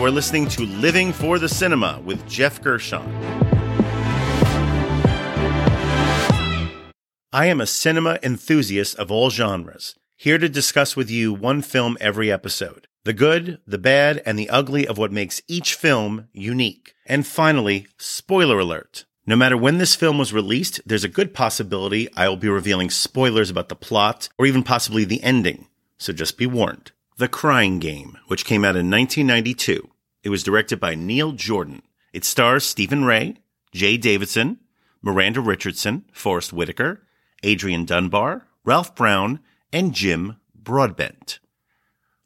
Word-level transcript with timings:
You 0.00 0.06
are 0.06 0.10
listening 0.10 0.48
to 0.48 0.62
Living 0.62 1.12
for 1.12 1.38
the 1.38 1.46
Cinema 1.46 2.00
with 2.02 2.26
Jeff 2.26 2.62
Gershon. 2.62 3.02
I 7.34 7.44
am 7.44 7.60
a 7.60 7.66
cinema 7.66 8.18
enthusiast 8.22 8.98
of 8.98 9.10
all 9.10 9.28
genres, 9.28 9.96
here 10.16 10.38
to 10.38 10.48
discuss 10.48 10.96
with 10.96 11.10
you 11.10 11.34
one 11.34 11.60
film 11.60 11.98
every 12.00 12.32
episode 12.32 12.86
the 13.04 13.12
good, 13.12 13.58
the 13.66 13.76
bad, 13.76 14.22
and 14.24 14.38
the 14.38 14.48
ugly 14.48 14.86
of 14.86 14.96
what 14.96 15.12
makes 15.12 15.42
each 15.48 15.74
film 15.74 16.28
unique. 16.32 16.94
And 17.04 17.26
finally, 17.26 17.86
spoiler 17.98 18.58
alert. 18.58 19.04
No 19.26 19.36
matter 19.36 19.58
when 19.58 19.76
this 19.76 19.96
film 19.96 20.16
was 20.16 20.32
released, 20.32 20.80
there's 20.86 21.04
a 21.04 21.08
good 21.08 21.34
possibility 21.34 22.08
I 22.16 22.26
will 22.26 22.38
be 22.38 22.48
revealing 22.48 22.88
spoilers 22.88 23.50
about 23.50 23.68
the 23.68 23.76
plot 23.76 24.30
or 24.38 24.46
even 24.46 24.62
possibly 24.62 25.04
the 25.04 25.22
ending, 25.22 25.66
so 25.98 26.14
just 26.14 26.38
be 26.38 26.46
warned. 26.46 26.92
The 27.20 27.28
Crying 27.28 27.80
Game, 27.80 28.16
which 28.28 28.46
came 28.46 28.64
out 28.64 28.76
in 28.76 28.90
1992. 28.90 29.90
It 30.22 30.30
was 30.30 30.42
directed 30.42 30.80
by 30.80 30.94
Neil 30.94 31.32
Jordan. 31.32 31.82
It 32.14 32.24
stars 32.24 32.64
Stephen 32.64 33.04
Rea, 33.04 33.36
Jaye 33.74 34.00
Davidson, 34.00 34.56
Miranda 35.02 35.42
Richardson, 35.42 36.06
Forest 36.14 36.54
Whitaker, 36.54 37.02
Adrian 37.42 37.84
Dunbar, 37.84 38.46
Ralph 38.64 38.94
Brown, 38.94 39.40
and 39.70 39.92
Jim 39.92 40.36
Broadbent. 40.54 41.40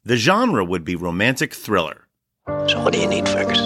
The 0.05 0.15
genre 0.15 0.63
would 0.63 0.85
be 0.85 0.95
romantic 0.95 1.53
thriller. 1.53 2.07
So 2.47 2.81
what 2.81 2.93
do 2.93 2.99
you 3.01 3.07
need, 3.07 3.27
Fergus? 3.27 3.59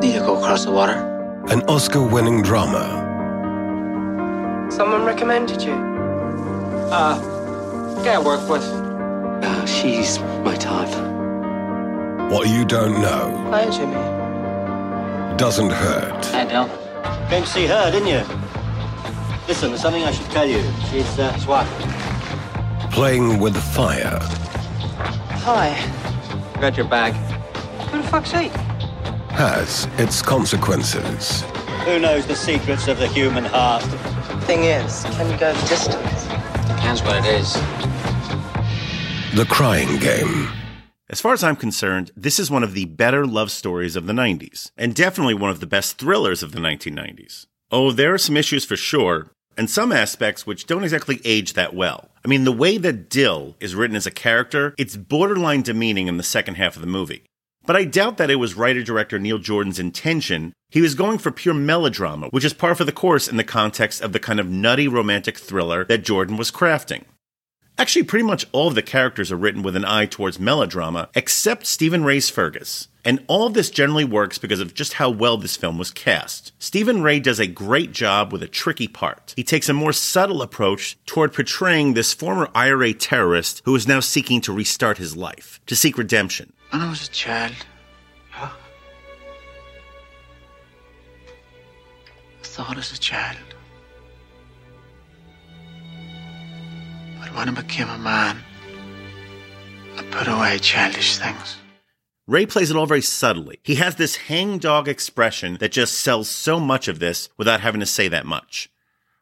Need 0.00 0.12
to 0.12 0.20
go 0.20 0.38
across 0.38 0.64
the 0.64 0.70
water? 0.70 1.42
An 1.48 1.62
Oscar 1.62 2.06
winning 2.06 2.42
drama. 2.42 3.02
Someone 4.70 5.04
recommended 5.04 5.60
you? 5.60 5.72
Uh, 6.92 7.18
guy 8.04 8.14
I 8.14 8.18
work 8.20 8.48
with. 8.48 8.85
She's 9.80 10.18
my 10.42 10.56
type. 10.56 10.88
What 12.32 12.48
you 12.48 12.64
don't 12.64 13.00
know 13.02 13.36
Hi, 13.50 13.68
Jimmy. 13.70 15.36
doesn't 15.36 15.70
hurt. 15.70 16.24
Hi, 16.26 16.44
Del. 16.44 16.66
Came 17.28 17.42
to 17.42 17.48
see 17.48 17.66
her, 17.66 17.90
didn't 17.90 18.08
you? 18.08 18.22
Listen, 19.46 19.68
there's 19.70 19.82
something 19.82 20.02
I 20.02 20.12
should 20.12 20.30
tell 20.30 20.46
you. 20.46 20.62
She's, 20.90 21.18
uh, 21.18 21.30
his 21.32 21.46
wife. 21.46 21.68
Playing 22.90 23.38
with 23.38 23.54
fire. 23.74 24.18
Hi. 25.44 25.68
Got 26.60 26.78
your 26.78 26.88
bag. 26.88 27.12
Who 27.90 28.00
the 28.00 28.08
fuck's 28.08 28.32
he? 28.32 28.50
has 29.36 29.86
its 29.98 30.22
consequences. 30.22 31.42
Who 31.84 31.98
knows 31.98 32.26
the 32.26 32.34
secrets 32.34 32.88
of 32.88 32.98
the 32.98 33.06
human 33.08 33.44
heart? 33.44 33.82
Thing 34.44 34.64
is, 34.64 35.04
can 35.16 35.30
you 35.30 35.36
go 35.36 35.52
the 35.52 35.68
distance? 35.68 36.24
Depends 36.66 37.02
what 37.02 37.16
it 37.16 37.26
is. 37.26 37.54
The 39.36 39.44
Crying 39.44 39.98
Game. 39.98 40.48
As 41.10 41.20
far 41.20 41.34
as 41.34 41.44
I'm 41.44 41.56
concerned, 41.56 42.10
this 42.16 42.38
is 42.38 42.50
one 42.50 42.62
of 42.62 42.72
the 42.72 42.86
better 42.86 43.26
love 43.26 43.50
stories 43.50 43.94
of 43.94 44.06
the 44.06 44.14
90s, 44.14 44.70
and 44.78 44.94
definitely 44.94 45.34
one 45.34 45.50
of 45.50 45.60
the 45.60 45.66
best 45.66 45.98
thrillers 45.98 46.42
of 46.42 46.52
the 46.52 46.58
1990s. 46.58 47.44
Oh, 47.70 47.92
there 47.92 48.14
are 48.14 48.18
some 48.18 48.38
issues 48.38 48.64
for 48.64 48.78
sure, 48.78 49.30
and 49.54 49.68
some 49.68 49.92
aspects 49.92 50.46
which 50.46 50.64
don't 50.64 50.84
exactly 50.84 51.20
age 51.22 51.52
that 51.52 51.74
well. 51.74 52.08
I 52.24 52.28
mean, 52.28 52.44
the 52.44 52.50
way 52.50 52.78
that 52.78 53.10
Dil 53.10 53.56
is 53.60 53.74
written 53.74 53.94
as 53.94 54.06
a 54.06 54.10
character, 54.10 54.74
it's 54.78 54.96
borderline 54.96 55.60
demeaning 55.60 56.06
in 56.06 56.16
the 56.16 56.22
second 56.22 56.54
half 56.54 56.74
of 56.74 56.80
the 56.80 56.88
movie. 56.88 57.22
But 57.66 57.76
I 57.76 57.84
doubt 57.84 58.16
that 58.16 58.30
it 58.30 58.36
was 58.36 58.54
writer 58.54 58.82
director 58.82 59.18
Neil 59.18 59.36
Jordan's 59.36 59.78
intention. 59.78 60.54
He 60.70 60.80
was 60.80 60.94
going 60.94 61.18
for 61.18 61.30
pure 61.30 61.52
melodrama, 61.52 62.28
which 62.28 62.46
is 62.46 62.54
par 62.54 62.74
for 62.74 62.84
the 62.84 62.90
course 62.90 63.28
in 63.28 63.36
the 63.36 63.44
context 63.44 64.00
of 64.00 64.14
the 64.14 64.18
kind 64.18 64.40
of 64.40 64.48
nutty 64.48 64.88
romantic 64.88 65.36
thriller 65.36 65.84
that 65.84 66.04
Jordan 66.04 66.38
was 66.38 66.50
crafting. 66.50 67.04
Actually, 67.78 68.04
pretty 68.04 68.24
much 68.24 68.46
all 68.52 68.68
of 68.68 68.74
the 68.74 68.82
characters 68.82 69.30
are 69.30 69.36
written 69.36 69.62
with 69.62 69.76
an 69.76 69.84
eye 69.84 70.06
towards 70.06 70.40
melodrama, 70.40 71.10
except 71.14 71.66
Stephen 71.66 72.04
Rea's 72.04 72.30
Fergus. 72.30 72.88
And 73.04 73.22
all 73.26 73.46
of 73.46 73.52
this 73.52 73.68
generally 73.68 74.04
works 74.04 74.38
because 74.38 74.60
of 74.60 74.72
just 74.72 74.94
how 74.94 75.10
well 75.10 75.36
this 75.36 75.58
film 75.58 75.76
was 75.76 75.90
cast. 75.90 76.52
Stephen 76.58 77.02
Rea 77.02 77.20
does 77.20 77.38
a 77.38 77.46
great 77.46 77.92
job 77.92 78.32
with 78.32 78.42
a 78.42 78.48
tricky 78.48 78.88
part. 78.88 79.34
He 79.36 79.44
takes 79.44 79.68
a 79.68 79.74
more 79.74 79.92
subtle 79.92 80.40
approach 80.40 80.96
toward 81.04 81.34
portraying 81.34 81.92
this 81.92 82.14
former 82.14 82.48
IRA 82.54 82.94
terrorist 82.94 83.60
who 83.66 83.76
is 83.76 83.86
now 83.86 84.00
seeking 84.00 84.40
to 84.40 84.52
restart 84.52 84.96
his 84.96 85.14
life, 85.14 85.60
to 85.66 85.76
seek 85.76 85.98
redemption. 85.98 86.54
When 86.70 86.80
I 86.80 86.88
was 86.88 87.06
a 87.06 87.10
child, 87.10 87.54
I 88.34 88.50
thought 92.42 92.78
as 92.78 92.90
a 92.92 92.98
child. 92.98 93.55
But 97.26 97.34
when 97.34 97.48
I 97.48 97.60
became 97.60 97.88
a 97.88 97.98
man, 97.98 98.38
I 99.96 100.02
put 100.04 100.28
away 100.28 100.58
childish 100.58 101.18
things. 101.18 101.56
Rea 102.28 102.46
plays 102.46 102.70
it 102.70 102.76
all 102.76 102.86
very 102.86 103.02
subtly. 103.02 103.60
He 103.62 103.76
has 103.76 103.96
this 103.96 104.16
hangdog 104.16 104.88
expression 104.88 105.58
that 105.58 105.72
just 105.72 105.94
sells 105.94 106.28
so 106.28 106.58
much 106.58 106.88
of 106.88 106.98
this 106.98 107.28
without 107.36 107.60
having 107.60 107.80
to 107.80 107.86
say 107.86 108.08
that 108.08 108.26
much. 108.26 108.68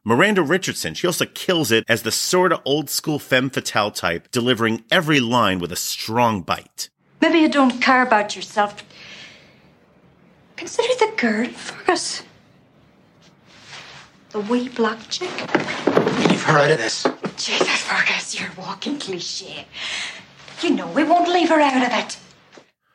Miranda 0.05 0.43
Richardson, 0.43 0.93
she 0.93 1.07
also 1.07 1.25
kills 1.25 1.73
it 1.73 1.85
as 1.89 2.03
the 2.03 2.11
sort 2.13 2.53
of 2.53 2.61
old 2.67 2.91
school 2.91 3.19
femme 3.19 3.49
fatale 3.49 3.91
type, 3.91 4.31
delivering 4.31 4.85
every 4.91 5.21
line 5.21 5.59
with 5.59 5.73
a 5.73 5.77
strong 5.77 6.43
bite. 6.43 6.91
Maybe 7.23 7.39
you 7.39 7.49
don't 7.49 7.81
care 7.81 8.03
about 8.03 8.37
yourself. 8.37 8.85
Consider 10.57 10.95
the 10.99 11.13
girl, 11.17 11.47
Fergus. 11.47 12.23
The 14.31 14.41
wee 14.41 14.69
black 14.69 14.99
chick. 15.09 16.14
Leave 16.45 16.57
her 16.57 16.61
out 16.61 16.71
of 16.73 16.79
this. 16.79 17.07
Jesus, 17.39 17.81
Fergus, 17.81 18.39
you're 18.39 18.51
walking 18.59 18.99
cliche. 18.99 19.67
You 20.61 20.71
know 20.71 20.87
we 20.89 21.03
won't 21.03 21.31
leave 21.31 21.49
her 21.49 21.59
out 21.59 21.87
of 21.87 22.05
it. 22.05 22.19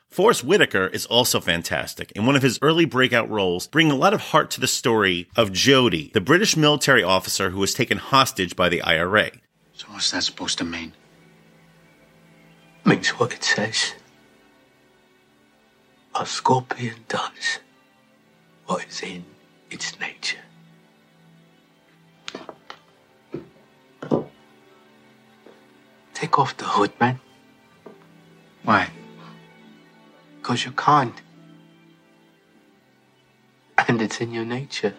Forest 0.08 0.44
Whitaker 0.44 0.86
is 0.86 1.04
also 1.06 1.40
fantastic 1.40 2.12
in 2.12 2.26
one 2.26 2.36
of 2.36 2.42
his 2.42 2.60
early 2.62 2.84
breakout 2.84 3.28
roles, 3.28 3.66
bringing 3.66 3.90
a 3.90 3.96
lot 3.96 4.14
of 4.14 4.20
heart 4.20 4.52
to 4.52 4.60
the 4.60 4.68
story 4.68 5.28
of 5.36 5.52
Jody, 5.52 6.12
the 6.14 6.20
British 6.20 6.56
military 6.56 7.02
officer 7.02 7.50
who 7.50 7.58
was 7.58 7.74
taken 7.74 7.98
hostage 7.98 8.54
by 8.54 8.68
the 8.68 8.82
IRA. 8.82 9.32
So 9.72 9.86
what's 9.90 10.12
that 10.12 10.22
supposed 10.22 10.58
to 10.58 10.64
mean? 10.64 10.92
Means 12.84 13.08
what 13.10 13.32
it 13.32 13.42
says. 13.42 13.94
A 16.14 16.24
scorpion 16.24 17.04
does 17.08 17.58
what 18.66 18.86
is 18.86 19.02
in 19.02 19.24
its 19.70 19.98
nature. 19.98 20.38
Take 26.20 26.38
off 26.38 26.54
the 26.58 26.66
hood, 26.66 26.92
man. 27.00 27.18
Why? 28.64 28.90
Because 30.36 30.66
you 30.66 30.72
can't. 30.72 31.14
And 33.88 34.02
it's 34.02 34.20
in 34.20 34.30
your 34.30 34.44
nature. 34.44 34.92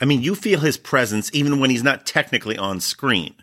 I 0.00 0.04
mean, 0.04 0.22
you 0.22 0.36
feel 0.36 0.60
his 0.60 0.76
presence 0.76 1.28
even 1.34 1.58
when 1.58 1.70
he's 1.70 1.82
not 1.82 2.06
technically 2.06 2.56
on 2.56 2.78
screen. 2.78 3.34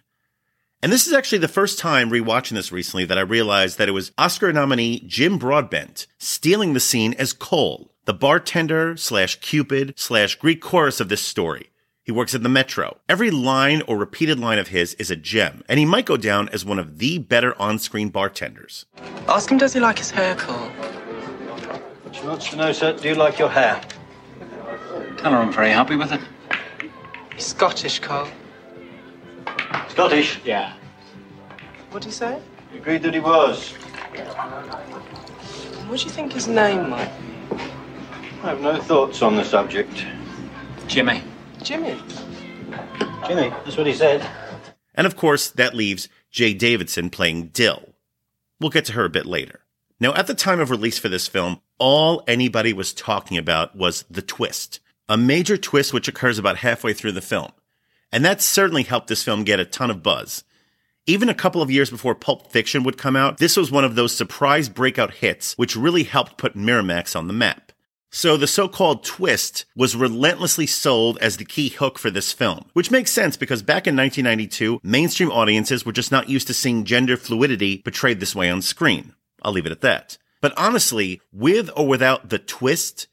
And 0.81 0.89
this 0.89 1.05
is 1.05 1.11
actually 1.11 1.39
the 1.39 1.49
first 1.49 1.79
time 1.79 2.09
rewatching 2.09 2.53
this 2.53 2.71
recently 2.71 3.03
that 3.03 3.17
I 3.17 3.21
realized 3.21 3.77
that 3.77 3.89
it 3.89 3.91
was 3.91 4.13
Oscar 4.17 4.53
nominee 4.53 5.03
Jim 5.05 5.37
Broadbent 5.37 6.07
stealing 6.17 6.71
the 6.71 6.79
scene 6.79 7.13
as 7.15 7.33
Col, 7.33 7.91
the 8.05 8.13
bartender 8.13 8.95
slash 8.95 9.41
Cupid 9.41 9.95
slash 9.97 10.35
Greek 10.35 10.61
chorus 10.61 11.01
of 11.01 11.09
this 11.09 11.21
story. 11.21 11.71
He 12.05 12.11
works 12.11 12.35
at 12.35 12.43
the 12.43 12.49
Metro. 12.49 12.97
Every 13.09 13.31
line 13.31 13.81
or 13.87 13.97
repeated 13.97 14.39
line 14.39 14.59
of 14.59 14.67
his 14.67 14.93
is 14.93 15.09
a 15.09 15.15
gem, 15.15 15.63
and 15.67 15.79
he 15.79 15.85
might 15.85 16.05
go 16.05 16.17
down 16.17 16.49
as 16.49 16.63
one 16.63 16.77
of 16.77 16.99
the 16.99 17.17
better 17.17 17.59
on 17.59 17.79
screen 17.79 18.09
bartenders. 18.09 18.85
Ask 19.27 19.49
him, 19.49 19.57
does 19.57 19.73
he 19.73 19.79
like 19.79 19.97
his 19.97 20.11
hair, 20.11 20.35
Col? 20.35 20.71
She 22.11 22.21
wants 22.21 22.47
to 22.51 22.57
know, 22.57 22.71
sir, 22.73 22.93
do 22.95 23.09
you 23.09 23.15
like 23.15 23.39
your 23.39 23.49
hair? 23.49 23.81
Tell 25.17 25.31
her 25.31 25.39
I'm 25.39 25.51
very 25.51 25.71
happy 25.71 25.95
with 25.95 26.11
it. 26.11 26.21
He's 27.33 27.47
Scottish, 27.47 27.97
Col. 27.97 28.27
Scottish? 29.89 30.39
Yeah. 30.45 30.73
What 31.89 32.03
do 32.03 32.09
you 32.09 32.13
say? 32.13 32.39
He 32.71 32.77
agreed 32.77 33.01
that 33.01 33.15
he 33.15 33.19
was. 33.19 33.71
What 35.87 35.99
do 35.99 36.05
you 36.05 36.11
think 36.11 36.33
his 36.33 36.47
name 36.47 36.87
might 36.87 37.11
be? 37.49 37.57
I 38.43 38.49
have 38.49 38.61
no 38.61 38.79
thoughts 38.79 39.23
on 39.23 39.35
the 39.35 39.43
subject. 39.43 40.05
Jimmy. 40.85 41.23
Jimmy. 41.65 41.97
Jimmy, 43.27 43.49
that's 43.49 43.75
what 43.75 43.87
he 43.87 43.93
said. 43.93 44.25
And 44.93 45.07
of 45.07 45.15
course, 45.17 45.49
that 45.49 45.73
leaves 45.73 46.07
Jaye 46.31 46.57
Davidson 46.57 47.09
playing 47.09 47.47
Dil. 47.47 47.95
We'll 48.59 48.69
get 48.69 48.85
to 48.85 48.93
her 48.93 49.03
a 49.03 49.09
bit 49.09 49.25
later. 49.25 49.61
Now, 49.99 50.13
at 50.13 50.27
the 50.27 50.35
time 50.35 50.59
of 50.59 50.69
release 50.69 50.99
for 50.99 51.09
this 51.09 51.27
film, 51.27 51.61
all 51.79 52.23
anybody 52.27 52.71
was 52.71 52.93
talking 52.93 53.37
about 53.37 53.75
was 53.75 54.05
the 54.09 54.21
twist, 54.21 54.79
a 55.09 55.17
major 55.17 55.57
twist 55.57 55.91
which 55.91 56.07
occurs 56.07 56.37
about 56.37 56.57
halfway 56.57 56.93
through 56.93 57.13
the 57.13 57.21
film. 57.21 57.51
And 58.11 58.23
that 58.23 58.41
certainly 58.41 58.83
helped 58.83 59.07
this 59.07 59.23
film 59.23 59.43
get 59.43 59.59
a 59.59 59.65
ton 59.65 59.89
of 59.89 60.03
buzz. 60.03 60.43
Even 61.07 61.29
a 61.29 61.33
couple 61.33 61.61
of 61.61 61.71
years 61.71 61.89
before 61.89 62.15
Pulp 62.15 62.51
Fiction 62.51 62.83
would 62.83 62.97
come 62.97 63.15
out, 63.15 63.39
this 63.39 63.57
was 63.57 63.71
one 63.71 63.83
of 63.83 63.95
those 63.95 64.15
surprise 64.15 64.69
breakout 64.69 65.15
hits 65.15 65.57
which 65.57 65.75
really 65.75 66.03
helped 66.03 66.37
put 66.37 66.55
Miramax 66.55 67.15
on 67.15 67.27
the 67.27 67.33
map. 67.33 67.64
So 68.15 68.37
the 68.37 68.47
so-called 68.47 69.03
twist 69.03 69.65
was 69.75 69.93
relentlessly 69.93 70.67
sold 70.67 71.17
as 71.17 71.35
the 71.35 71.43
key 71.43 71.67
hook 71.67 71.99
for 71.99 72.09
this 72.09 72.31
film, 72.31 72.69
which 72.71 72.89
makes 72.89 73.11
sense 73.11 73.35
because 73.35 73.61
back 73.61 73.87
in 73.87 73.95
1992, 73.97 74.79
mainstream 74.83 75.29
audiences 75.29 75.85
were 75.85 75.91
just 75.91 76.13
not 76.13 76.29
used 76.29 76.47
to 76.47 76.53
seeing 76.53 76.85
gender 76.85 77.17
fluidity 77.17 77.79
portrayed 77.79 78.21
this 78.21 78.33
way 78.33 78.49
on 78.49 78.61
screen. 78.61 79.13
I'll 79.41 79.51
leave 79.51 79.65
it 79.65 79.73
at 79.73 79.81
that. 79.81 80.17
But 80.39 80.57
honestly, 80.57 81.19
with 81.33 81.69
or 81.75 81.89
without 81.89 82.29
the 82.29 82.39
twist, 82.39 83.07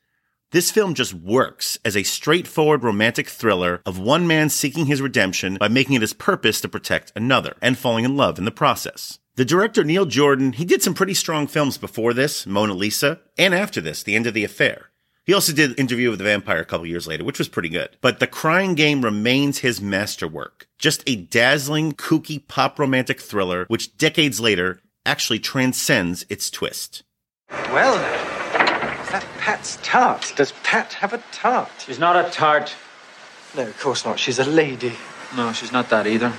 this 0.52 0.70
film 0.70 0.94
just 0.94 1.14
works 1.14 1.80
as 1.84 1.96
a 1.96 2.04
straightforward 2.04 2.84
romantic 2.84 3.28
thriller 3.28 3.82
of 3.84 3.98
one 3.98 4.28
man 4.28 4.50
seeking 4.50 4.86
his 4.86 5.02
redemption 5.02 5.56
by 5.56 5.66
making 5.66 5.96
it 5.96 6.02
his 6.02 6.12
purpose 6.12 6.60
to 6.60 6.68
protect 6.68 7.10
another 7.16 7.56
and 7.60 7.76
falling 7.76 8.04
in 8.04 8.16
love 8.16 8.38
in 8.38 8.44
the 8.44 8.52
process. 8.52 9.18
The 9.34 9.44
director 9.44 9.82
Neil 9.82 10.06
Jordan, 10.06 10.52
he 10.52 10.64
did 10.64 10.80
some 10.80 10.94
pretty 10.94 11.14
strong 11.14 11.48
films 11.48 11.76
before 11.76 12.14
this, 12.14 12.46
Mona 12.46 12.74
Lisa, 12.74 13.18
and 13.36 13.52
after 13.52 13.80
this, 13.80 14.04
The 14.04 14.14
End 14.14 14.28
of 14.28 14.34
the 14.34 14.44
Affair. 14.44 14.91
He 15.24 15.34
also 15.34 15.52
did 15.52 15.78
Interview 15.78 16.10
with 16.10 16.18
the 16.18 16.24
Vampire 16.24 16.60
a 16.60 16.64
couple 16.64 16.84
years 16.86 17.06
later, 17.06 17.22
which 17.22 17.38
was 17.38 17.48
pretty 17.48 17.68
good. 17.68 17.96
But 18.00 18.18
The 18.18 18.26
Crying 18.26 18.74
Game 18.74 19.04
remains 19.04 19.58
his 19.58 19.80
masterwork. 19.80 20.66
Just 20.78 21.04
a 21.06 21.14
dazzling, 21.14 21.92
kooky 21.92 22.46
pop 22.48 22.78
romantic 22.78 23.20
thriller, 23.20 23.64
which 23.68 23.96
decades 23.96 24.40
later 24.40 24.80
actually 25.06 25.38
transcends 25.38 26.26
its 26.28 26.50
twist. 26.50 27.04
Well, 27.50 27.94
is 29.02 29.10
that 29.10 29.24
Pat's 29.38 29.78
tart? 29.82 30.32
Does 30.36 30.52
Pat 30.64 30.94
have 30.94 31.12
a 31.12 31.22
tart? 31.30 31.70
She's 31.86 32.00
not 32.00 32.16
a 32.16 32.28
tart. 32.30 32.74
No, 33.56 33.62
of 33.62 33.78
course 33.78 34.04
not. 34.04 34.18
She's 34.18 34.40
a 34.40 34.44
lady. 34.44 34.92
No, 35.36 35.52
she's 35.52 35.72
not 35.72 35.88
that 35.90 36.06
either. 36.08 36.32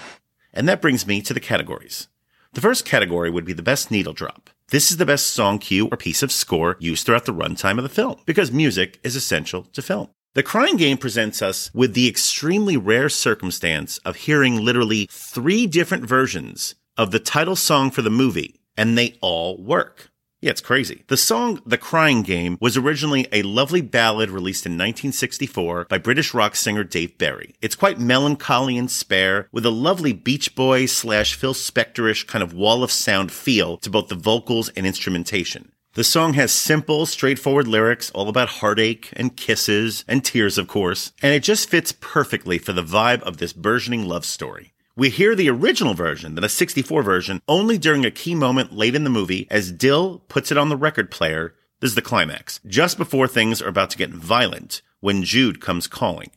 And 0.53 0.67
that 0.67 0.81
brings 0.81 1.07
me 1.07 1.21
to 1.21 1.33
the 1.33 1.39
categories. 1.39 2.09
The 2.51 2.61
first 2.61 2.83
category 2.83 3.29
would 3.29 3.45
be 3.45 3.53
the 3.53 3.63
best 3.63 3.91
needle 3.91 4.13
drop. 4.13 4.49
This 4.69 4.91
is 4.91 4.97
the 4.97 5.05
best 5.05 5.27
song 5.27 5.59
cue 5.59 5.87
or 5.91 5.97
piece 5.97 6.23
of 6.23 6.31
score 6.31 6.77
used 6.79 7.05
throughout 7.05 7.25
the 7.25 7.33
runtime 7.33 7.77
of 7.77 7.83
the 7.83 7.89
film, 7.89 8.19
because 8.25 8.51
music 8.51 8.99
is 9.03 9.15
essential 9.15 9.63
to 9.73 9.81
film. 9.81 10.09
The 10.35 10.41
Crying 10.41 10.77
Game 10.77 10.97
presents 10.97 11.43
us 11.43 11.69
with 11.75 11.93
the 11.93 12.07
extremely 12.07 12.75
rare 12.75 13.09
circumstance 13.09 13.99
of 13.99 14.15
hearing 14.15 14.65
literally 14.65 15.07
three 15.11 15.67
different 15.67 16.05
versions 16.05 16.73
of 16.97 17.11
the 17.11 17.19
title 17.19 17.55
song 17.55 17.91
for 17.91 18.01
the 18.01 18.09
movie, 18.09 18.59
and 18.75 18.97
they 18.97 19.15
all 19.21 19.61
work. 19.61 20.09
Yeah, 20.43 20.49
it's 20.49 20.59
crazy. 20.59 21.05
The 21.07 21.15
song 21.15 21.61
The 21.65 21.77
Crying 21.77 22.21
Game 22.21 22.57
was 22.59 22.75
originally 22.75 23.29
a 23.31 23.43
lovely 23.43 23.79
ballad 23.79 24.29
released 24.29 24.65
in 24.65 24.73
1964 24.73 25.85
by 25.85 25.97
British 25.97 26.33
rock 26.33 26.57
singer 26.57 26.83
Dave 26.83 27.17
Berry. 27.17 27.55
It's 27.61 27.75
quite 27.75 27.97
melancholy 27.97 28.77
and 28.77 28.91
spare, 28.91 29.47
with 29.53 29.65
a 29.65 29.69
lovely 29.69 30.11
Beach 30.11 30.53
Boy 30.53 30.85
slash 30.85 31.35
Phil 31.35 31.53
Spectorish 31.53 32.27
kind 32.27 32.43
of 32.43 32.53
wall 32.53 32.83
of 32.83 32.91
sound 32.91 33.31
feel 33.31 33.77
to 33.77 33.89
both 33.89 34.09
the 34.09 34.15
vocals 34.15 34.67
and 34.75 34.85
instrumentation. 34.85 35.71
The 35.93 36.03
song 36.03 36.33
has 36.33 36.51
simple, 36.51 37.05
straightforward 37.05 37.69
lyrics, 37.69 38.11
all 38.11 38.27
about 38.27 38.49
heartache 38.49 39.13
and 39.13 39.37
kisses 39.37 40.03
and 40.09 40.25
tears, 40.25 40.57
of 40.57 40.67
course, 40.67 41.13
and 41.21 41.33
it 41.33 41.43
just 41.43 41.69
fits 41.69 41.93
perfectly 41.93 42.57
for 42.57 42.73
the 42.73 42.83
vibe 42.83 43.21
of 43.21 43.37
this 43.37 43.53
burgeoning 43.53 44.09
love 44.09 44.25
story. 44.25 44.72
We 44.95 45.09
hear 45.09 45.33
the 45.33 45.49
original 45.49 45.95
version, 45.95 46.35
then 46.35 46.43
the 46.43 46.49
64 46.49 47.01
version, 47.01 47.41
only 47.47 47.79
during 47.79 48.05
a 48.05 48.11
key 48.11 48.35
moment 48.35 48.73
late 48.73 48.93
in 48.93 49.03
the 49.03 49.09
movie 49.09 49.47
as 49.49 49.71
Dil 49.71 50.19
puts 50.27 50.51
it 50.51 50.57
on 50.57 50.69
the 50.69 50.77
record 50.77 51.09
player. 51.09 51.55
This 51.79 51.89
is 51.91 51.95
the 51.95 52.03
climax, 52.03 52.59
just 52.67 52.99
before 52.99 53.27
things 53.27 53.59
are 53.59 53.69
about 53.69 53.89
to 53.89 53.97
get 53.97 54.11
violent 54.11 54.83
when 54.99 55.23
Jude 55.23 55.59
comes 55.59 55.87
calling. 55.87 56.29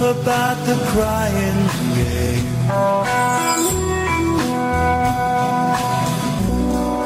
about 0.00 0.66
the 0.66 0.74
crying 0.90 1.66
game. 1.94 2.46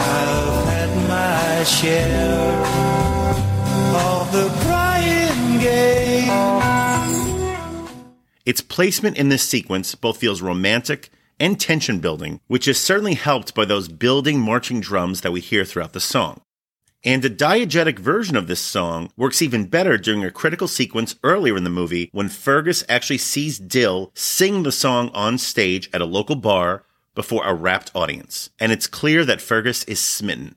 I've 0.01 0.65
had 0.67 0.91
my 1.09 1.65
share 1.65 2.65
of 3.95 4.33
the 4.33 4.49
crying 4.65 4.88
Its 8.49 8.63
placement 8.63 9.19
in 9.19 9.29
this 9.29 9.43
sequence 9.43 9.95
both 9.95 10.17
feels 10.17 10.41
romantic 10.41 11.11
and 11.39 11.61
tension 11.61 12.01
building, 12.01 12.41
which 12.47 12.67
is 12.67 12.81
certainly 12.81 13.15
helped 13.15 13.55
by 13.55 13.65
those 13.65 13.89
building 13.89 14.41
marching 14.41 14.81
drums 14.81 15.21
that 15.21 15.33
we 15.33 15.41
hear 15.41 15.67
throughout 15.67 15.93
the 15.93 16.01
song. 16.01 16.41
And 17.05 17.25
a 17.25 17.31
diegetic 17.31 17.99
version 17.99 18.37
of 18.37 18.49
this 18.49 18.61
song 18.61 19.13
works 19.17 19.41
even 19.41 19.67
better 19.67 19.97
during 19.97 20.25
a 20.25 20.31
critical 20.31 20.67
sequence 20.67 21.15
earlier 21.23 21.57
in 21.57 21.65
the 21.65 21.71
movie 21.71 22.09
when 22.13 22.29
Fergus 22.29 22.83
actually 22.89 23.19
sees 23.19 23.59
Dil 23.59 24.11
sing 24.15 24.63
the 24.63 24.73
song 24.73 25.11
on 25.15 25.39
stage 25.39 25.89
at 25.93 26.01
a 26.01 26.07
local 26.07 26.35
bar 26.35 26.85
before 27.15 27.47
a 27.47 27.55
rapt 27.55 27.93
audience. 27.95 28.51
And 28.59 28.73
it's 28.73 28.87
clear 28.87 29.25
that 29.25 29.41
Fergus 29.41 29.85
is 29.85 30.01
smitten. 30.01 30.57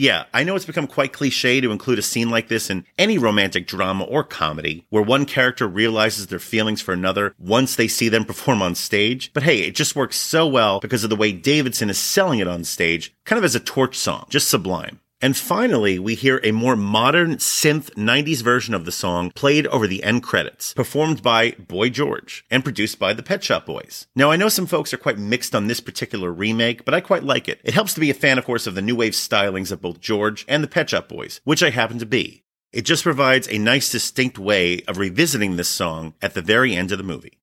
Yeah, 0.00 0.26
I 0.32 0.44
know 0.44 0.54
it's 0.54 0.64
become 0.64 0.86
quite 0.86 1.12
cliche 1.12 1.60
to 1.60 1.72
include 1.72 1.98
a 1.98 2.02
scene 2.02 2.30
like 2.30 2.46
this 2.46 2.70
in 2.70 2.86
any 2.96 3.18
romantic 3.18 3.66
drama 3.66 4.04
or 4.04 4.22
comedy, 4.22 4.86
where 4.90 5.02
one 5.02 5.26
character 5.26 5.66
realizes 5.66 6.28
their 6.28 6.38
feelings 6.38 6.80
for 6.80 6.92
another 6.92 7.34
once 7.36 7.74
they 7.74 7.88
see 7.88 8.08
them 8.08 8.24
perform 8.24 8.62
on 8.62 8.76
stage. 8.76 9.32
But 9.32 9.42
hey, 9.42 9.58
it 9.58 9.74
just 9.74 9.96
works 9.96 10.16
so 10.16 10.46
well 10.46 10.78
because 10.78 11.02
of 11.02 11.10
the 11.10 11.16
way 11.16 11.32
Davidson 11.32 11.90
is 11.90 11.98
selling 11.98 12.38
it 12.38 12.46
on 12.46 12.62
stage, 12.62 13.12
kind 13.24 13.38
of 13.38 13.44
as 13.44 13.56
a 13.56 13.60
torch 13.60 13.98
song, 13.98 14.26
just 14.30 14.48
sublime. 14.48 15.00
And 15.20 15.36
finally, 15.36 15.98
we 15.98 16.14
hear 16.14 16.40
a 16.44 16.52
more 16.52 16.76
modern 16.76 17.38
synth 17.38 17.90
90s 17.94 18.40
version 18.40 18.72
of 18.72 18.84
the 18.84 18.92
song 18.92 19.32
played 19.32 19.66
over 19.66 19.88
the 19.88 20.04
end 20.04 20.22
credits, 20.22 20.72
performed 20.74 21.24
by 21.24 21.52
Boy 21.52 21.88
George 21.88 22.44
and 22.52 22.62
produced 22.62 23.00
by 23.00 23.12
the 23.14 23.22
Pet 23.22 23.42
Shop 23.42 23.66
Boys. 23.66 24.06
Now, 24.14 24.30
I 24.30 24.36
know 24.36 24.48
some 24.48 24.66
folks 24.66 24.94
are 24.94 24.98
quite 24.98 25.18
mixed 25.18 25.56
on 25.56 25.66
this 25.66 25.80
particular 25.80 26.32
remake, 26.32 26.84
but 26.84 26.94
I 26.94 27.00
quite 27.00 27.24
like 27.24 27.48
it. 27.48 27.60
It 27.64 27.74
helps 27.74 27.94
to 27.94 28.00
be 28.00 28.10
a 28.10 28.14
fan, 28.14 28.38
of 28.38 28.44
course, 28.44 28.68
of 28.68 28.76
the 28.76 28.82
new 28.82 28.94
wave 28.94 29.14
stylings 29.14 29.72
of 29.72 29.82
both 29.82 30.00
George 30.00 30.44
and 30.46 30.62
the 30.62 30.68
Pet 30.68 30.90
Shop 30.90 31.08
Boys, 31.08 31.40
which 31.42 31.64
I 31.64 31.70
happen 31.70 31.98
to 31.98 32.06
be. 32.06 32.44
It 32.72 32.82
just 32.82 33.02
provides 33.02 33.48
a 33.48 33.58
nice, 33.58 33.90
distinct 33.90 34.38
way 34.38 34.82
of 34.86 34.98
revisiting 34.98 35.56
this 35.56 35.68
song 35.68 36.14
at 36.22 36.34
the 36.34 36.42
very 36.42 36.76
end 36.76 36.92
of 36.92 36.98
the 36.98 37.04
movie. 37.04 37.38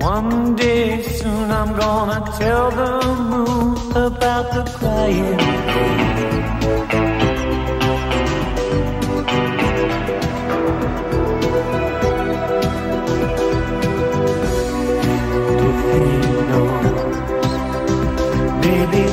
One 0.00 0.56
day 0.56 1.02
soon 1.02 1.50
I'm 1.50 1.76
gonna 1.76 2.24
tell 2.38 2.70
the 2.70 3.14
moon 3.30 3.76
about 3.96 4.52
the 4.54 4.70
crying. 4.72 5.38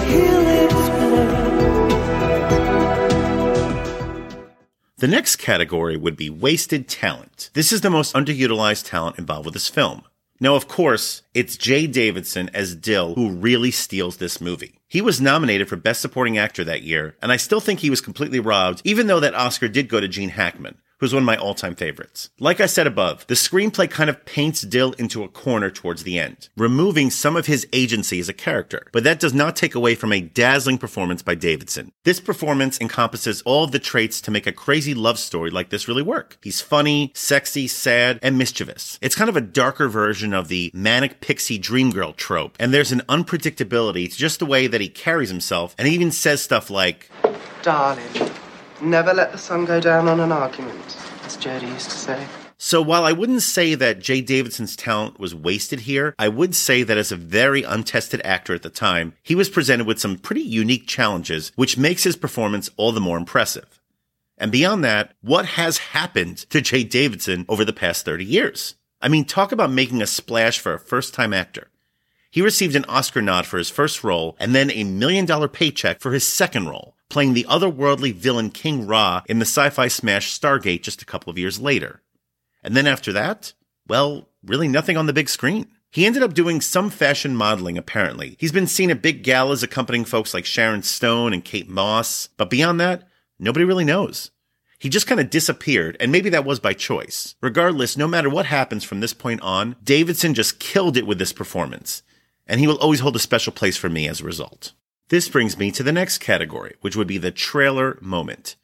If. 0.10 0.38
The 5.00 5.08
next 5.08 5.36
category 5.36 5.96
would 5.96 6.18
be 6.18 6.30
wasted 6.30 6.88
talent. 6.88 7.52
This 7.54 7.72
is 7.72 7.82
the 7.82 7.90
most 7.90 8.16
underutilized 8.16 8.90
talent 8.90 9.20
involved 9.20 9.46
with 9.46 9.54
this 9.54 9.68
film. 9.68 10.04
Now, 10.40 10.56
of 10.56 10.68
course, 10.68 11.24
it's 11.34 11.58
Jaye 11.58 11.92
Davidson 11.92 12.50
as 12.54 12.76
Dil 12.76 13.16
who 13.16 13.32
really 13.32 13.72
steals 13.72 14.18
this 14.18 14.40
movie. 14.40 14.80
He 14.88 15.02
was 15.02 15.20
nominated 15.20 15.68
for 15.68 15.76
Best 15.76 16.00
Supporting 16.00 16.38
Actor 16.38 16.64
that 16.66 16.84
year, 16.84 17.16
and 17.22 17.32
I 17.32 17.38
still 17.38 17.60
think 17.60 17.80
he 17.80 17.90
was 17.90 18.02
completely 18.02 18.40
robbed, 18.40 18.82
even 18.84 19.08
though 19.08 19.20
that 19.20 19.34
Oscar 19.34 19.68
did 19.68 19.90
go 19.90 20.00
to 20.00 20.08
Gene 20.08 20.30
Hackman, 20.30 20.78
who's 21.00 21.14
one 21.14 21.24
of 21.24 21.28
my 21.28 21.38
all-time 21.38 21.76
favorites. 21.76 22.30
Like 22.40 22.60
I 22.60 22.66
said 22.66 22.88
above, 22.88 23.26
the 23.28 23.36
screenplay 23.36 23.90
kind 23.90 24.10
of 24.10 24.26
paints 24.26 24.62
Dil 24.62 24.94
into 24.94 25.24
a 25.24 25.28
corner 25.28 25.70
towards 25.70 26.04
the 26.04 26.20
end, 26.20 26.50
removing 26.58 27.10
some 27.10 27.36
of 27.36 27.46
his 27.46 27.68
agency 27.74 28.20
as 28.20 28.30
a 28.30 28.34
character, 28.34 28.88
but 28.92 29.04
that 29.04 29.20
does 29.20 29.34
not 29.34 29.56
take 29.56 29.76
away 29.76 29.96
from 29.96 30.12
a 30.12 30.22
dazzling 30.22 30.78
performance 30.78 31.22
by 31.22 31.36
Davidson. 31.36 31.92
This 32.04 32.20
performance 32.20 32.80
encompasses 32.82 33.42
all 33.44 33.64
of 33.64 33.72
the 33.72 33.80
traits 33.80 34.22
to 34.22 34.32
make 34.32 34.48
a 34.48 34.52
crazy 34.52 34.94
love 34.94 35.20
story 35.20 35.50
like 35.50 35.70
this 35.70 35.88
really 35.88 36.04
work. 36.04 36.38
He's 36.42 36.62
funny, 36.62 37.12
sexy, 37.16 37.68
sad, 37.68 38.20
and 38.22 38.38
mischievous. 38.38 38.98
It's 39.02 39.16
kind 39.16 39.30
of 39.30 39.38
a 39.38 39.42
darker 39.42 39.88
version 39.88 40.34
of 40.34 40.48
the 40.48 40.72
manic 40.74 41.22
pixie 41.22 41.58
dream 41.58 41.92
girl 41.92 42.14
trope, 42.14 42.56
and 42.60 42.74
there's 42.74 42.92
an 42.92 43.02
unpredictability 43.08 44.12
to 44.12 44.18
just 44.18 44.40
the 44.40 44.46
way 44.46 44.68
that 44.68 44.82
he 44.82 44.90
carries 44.90 45.30
himself, 45.30 45.76
and 45.78 45.88
he 45.88 45.94
even 45.94 46.12
says 46.12 46.42
stuff 46.42 46.70
like, 46.70 47.10
Darling, 47.62 48.06
never 48.82 49.14
let 49.14 49.32
the 49.32 49.38
sun 49.38 49.66
go 49.66 49.80
down 49.80 50.08
on 50.08 50.20
an 50.20 50.32
argument, 50.32 50.98
as 51.26 51.38
Jody 51.38 51.68
used 51.68 51.90
to 51.90 51.98
say. 51.98 52.28
So 52.60 52.82
while 52.82 53.06
I 53.06 53.12
wouldn't 53.12 53.44
say 53.44 53.76
that 53.76 54.00
Jaye 54.00 54.26
Davidson's 54.26 54.76
talent 54.76 55.20
was 55.20 55.36
wasted 55.36 55.82
here, 55.82 56.16
I 56.18 56.28
would 56.28 56.56
say 56.56 56.82
that 56.82 56.98
as 56.98 57.12
a 57.12 57.16
very 57.16 57.62
untested 57.62 58.20
actor 58.26 58.56
at 58.56 58.64
the 58.64 58.72
time, 58.72 59.14
he 59.22 59.36
was 59.36 59.48
presented 59.48 59.86
with 59.86 60.00
some 60.00 60.18
pretty 60.18 60.42
unique 60.42 60.88
challenges, 60.88 61.52
which 61.56 61.78
makes 61.78 62.04
his 62.04 62.16
performance 62.16 62.72
all 62.76 62.92
the 62.92 63.00
more 63.00 63.18
impressive. 63.18 63.80
And 64.40 64.52
beyond 64.52 64.84
that, 64.84 65.14
what 65.22 65.46
has 65.46 65.78
happened 65.78 66.38
to 66.50 66.62
Jay 66.62 66.84
Davidson 66.84 67.46
over 67.48 67.64
the 67.64 67.74
past 67.74 68.06
30 68.06 68.26
years? 68.26 68.76
I 69.02 69.08
mean, 69.08 69.26
talk 69.26 69.52
about 69.52 69.72
making 69.72 70.02
a 70.02 70.08
splash 70.08 70.60
for 70.60 70.74
a 70.74 70.80
first 70.80 71.14
time 71.14 71.34
actor. 71.34 71.70
He 72.32 72.42
received 72.42 72.76
an 72.76 72.86
Oscar 72.86 73.22
nod 73.22 73.46
for 73.46 73.58
his 73.60 73.70
first 73.70 74.04
role 74.04 74.36
and 74.40 74.54
then 74.54 74.72
a 74.72 74.84
million 74.84 75.26
dollar 75.26 75.48
paycheck 75.48 76.00
for 76.00 76.12
his 76.12 76.26
second 76.26 76.68
role, 76.68 76.96
playing 77.18 77.34
the 77.34 77.48
otherworldly 77.50 78.14
villain 78.14 78.52
King 78.52 78.86
Ra 78.86 79.24
in 79.26 79.40
the 79.40 79.46
sci 79.46 79.72
fi 79.72 79.88
smash 79.88 80.40
Stargate 80.40 80.84
just 80.84 81.02
a 81.02 81.06
couple 81.06 81.32
of 81.32 81.38
years 81.40 81.60
later. 81.60 82.04
And 82.62 82.78
then 82.78 82.86
after 82.86 83.12
that, 83.12 83.54
well, 83.88 84.30
really 84.46 84.68
nothing 84.68 84.98
on 84.98 85.08
the 85.08 85.14
big 85.14 85.28
screen. 85.28 85.66
He 85.90 86.06
ended 86.06 86.22
up 86.22 86.36
doing 86.36 86.62
some 86.62 86.92
fashion 86.92 87.36
modeling, 87.36 87.76
apparently. 87.76 88.36
He's 88.40 88.52
been 88.52 88.68
seen 88.68 88.92
at 88.92 89.02
big 89.02 89.24
galas 89.24 89.64
accompanying 89.64 90.06
folks 90.06 90.32
like 90.32 90.46
Sharon 90.46 90.84
Stone 90.84 91.34
and 91.34 91.44
Kate 91.44 91.68
Moss, 91.68 92.30
but 92.38 92.52
beyond 92.52 92.80
that, 92.82 93.08
nobody 93.40 93.66
really 93.66 93.84
knows. 93.84 94.30
He 94.78 94.88
just 94.88 95.08
kind 95.08 95.20
of 95.20 95.32
disappeared, 95.32 95.98
and 96.00 96.12
maybe 96.12 96.30
that 96.30 96.46
was 96.46 96.60
by 96.60 96.74
choice. 96.74 97.34
Regardless, 97.42 97.98
no 97.98 98.08
matter 98.08 98.30
what 98.30 98.46
happens 98.46 98.84
from 98.84 99.00
this 99.00 99.16
point 99.16 99.42
on, 99.42 99.76
Davidson 99.84 100.36
just 100.36 100.60
killed 100.60 100.96
it 100.96 101.08
with 101.08 101.18
this 101.18 101.34
performance, 101.34 102.04
and 102.46 102.60
he 102.60 102.68
will 102.68 102.78
always 102.78 103.00
hold 103.00 103.16
a 103.16 103.20
special 103.20 103.54
place 103.54 103.76
for 103.76 103.90
me 103.90 104.08
as 104.08 104.22
a 104.22 104.26
result. 104.26 104.74
This 105.10 105.30
brings 105.30 105.58
me 105.58 105.72
to 105.72 105.84
the 105.84 105.94
next 105.94 106.18
category, 106.18 106.76
which 106.82 106.98
would 106.98 107.08
be 107.08 107.18
the 107.18 107.32
trailer 107.32 107.98
moment. 108.02 108.58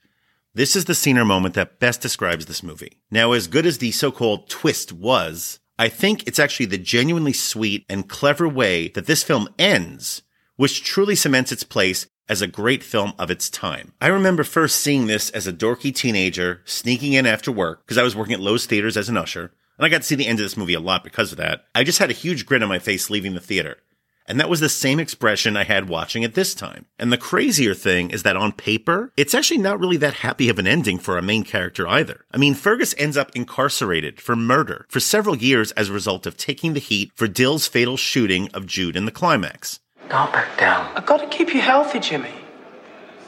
This 0.54 0.76
is 0.76 0.86
the 0.86 0.96
scene 0.96 1.18
or 1.18 1.24
moment 1.24 1.56
that 1.56 1.80
best 1.80 2.02
describes 2.02 2.46
this 2.46 2.62
movie. 2.62 3.00
Now, 3.10 3.32
as 3.32 3.48
good 3.48 3.66
as 3.66 3.78
the 3.78 3.92
so-called 3.92 4.50
twist 4.50 4.92
was, 4.92 5.60
I 5.80 5.88
think 5.88 6.28
it's 6.28 6.40
actually 6.40 6.66
the 6.66 6.78
genuinely 6.78 7.32
sweet 7.34 7.86
and 7.90 8.10
clever 8.10 8.48
way 8.48 8.90
that 8.90 9.06
this 9.06 9.24
film 9.24 9.48
ends, 9.58 10.22
which 10.58 10.84
truly 10.84 11.16
cements 11.16 11.54
its 11.54 11.64
place 11.64 12.08
as 12.28 12.42
a 12.42 12.48
great 12.48 12.84
film 12.84 13.14
of 13.18 13.32
its 13.32 13.50
time. 13.50 13.94
I 14.02 14.08
remember 14.08 14.44
first 14.44 14.82
seeing 14.82 15.08
this 15.08 15.30
as 15.30 15.48
a 15.48 15.54
dorky 15.54 15.96
teenager 15.96 16.62
sneaking 16.66 17.14
in 17.14 17.26
after 17.26 17.52
work 17.52 17.86
because 17.86 17.98
I 17.98 18.04
was 18.04 18.16
working 18.16 18.34
at 18.34 18.42
Loews 18.42 18.66
Theaters 18.66 18.98
as 18.98 19.08
an 19.10 19.18
usher, 19.18 19.54
and 19.78 19.86
I 19.86 19.90
got 19.90 20.02
to 20.02 20.08
see 20.08 20.16
the 20.16 20.28
end 20.28 20.40
of 20.40 20.46
this 20.46 20.58
movie 20.58 20.74
a 20.74 20.80
lot 20.80 21.04
because 21.04 21.32
of 21.32 21.38
that. 21.38 21.66
I 21.74 21.84
just 21.84 22.00
had 22.00 22.10
a 22.10 22.14
huge 22.14 22.46
grin 22.46 22.64
on 22.64 22.70
my 22.70 22.80
face 22.80 23.10
leaving 23.10 23.34
the 23.34 23.40
theater. 23.40 23.78
And 24.25 24.39
that 24.39 24.50
was 24.50 24.62
the 24.62 24.70
same 24.70 25.00
expression 25.00 25.58
I 25.58 25.63
had 25.63 25.89
watching 25.89 26.24
it 26.24 26.34
this 26.34 26.56
time. 26.56 26.86
And 26.98 27.12
the 27.12 27.18
crazier 27.18 27.74
thing 27.74 28.10
is 28.10 28.24
that 28.24 28.38
on 28.38 28.53
paper, 28.53 29.12
it's 29.18 29.36
actually 29.36 29.58
not 29.58 29.80
really 29.80 29.98
that 29.98 30.13
happy 30.15 30.50
of 30.50 30.60
an 30.60 30.68
ending 30.68 30.98
for 30.98 31.15
our 31.15 31.22
main 31.22 31.44
character 31.44 31.88
either. 31.88 32.25
I 32.32 32.38
mean, 32.38 32.53
Fergus 32.53 32.96
ends 32.98 33.18
up 33.18 33.32
incarcerated 33.36 34.22
for 34.22 34.36
murder 34.36 34.86
for 34.89 35.00
several 35.00 35.38
years 35.38 35.72
as 35.74 35.89
a 35.89 35.94
result 35.94 36.25
of 36.25 36.38
taking 36.38 36.74
the 36.74 36.80
heat 36.80 37.12
for 37.15 37.27
Dil's 37.27 37.68
fatal 37.68 37.98
shooting 37.98 38.50
of 38.53 38.65
Jude 38.65 38.96
in 38.96 39.06
the 39.06 39.12
climax. 39.12 39.80
Don't 40.10 40.32
back 40.32 40.58
down. 40.58 40.92
I've 40.96 41.06
got 41.06 41.18
to 41.18 41.27
keep 41.27 41.53
you 41.53 41.62
healthy, 41.62 42.00
Jimmy. 42.00 42.34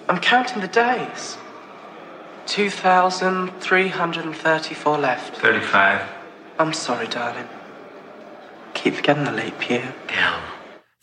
I'm 0.08 0.20
counting 0.20 0.62
the 0.62 0.68
days. 0.68 1.38
2,334 2.48 4.98
left. 4.98 5.38
35. 5.38 6.02
I'm 6.60 6.74
sorry, 6.74 7.08
darling. 7.08 7.48
Keep 8.76 8.96
forgetting 8.96 9.24
the 9.24 9.32
leap 9.32 9.70
year. 9.70 9.94
Down. 10.08 10.42